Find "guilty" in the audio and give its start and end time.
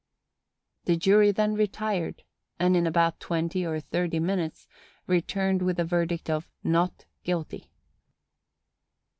7.23-7.69